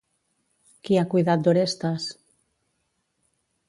Qui 0.87 0.97
ha 1.01 1.05
cuidat 1.13 1.45
d'Orestes? 1.45 2.11